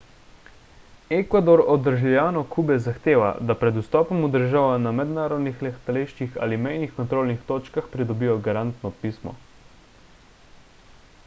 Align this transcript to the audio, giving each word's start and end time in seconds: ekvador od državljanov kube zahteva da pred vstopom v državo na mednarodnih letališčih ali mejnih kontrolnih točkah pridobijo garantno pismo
ekvador 1.17 1.61
od 1.73 1.81
državljanov 1.87 2.45
kube 2.55 2.77
zahteva 2.85 3.27
da 3.51 3.57
pred 3.65 3.77
vstopom 3.81 4.23
v 4.27 4.31
državo 4.37 4.71
na 4.87 4.95
mednarodnih 5.01 5.61
letališčih 5.67 6.41
ali 6.47 6.59
mejnih 6.65 6.97
kontrolnih 6.97 7.47
točkah 7.53 7.93
pridobijo 7.97 8.39
garantno 8.51 8.95
pismo 9.05 9.37